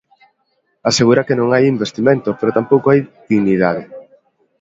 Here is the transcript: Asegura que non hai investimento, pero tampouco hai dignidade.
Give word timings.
Asegura 0.89 1.25
que 1.27 1.37
non 1.39 1.49
hai 1.51 1.63
investimento, 1.73 2.29
pero 2.39 2.55
tampouco 2.57 2.87
hai 2.89 2.99
dignidade. 3.33 3.83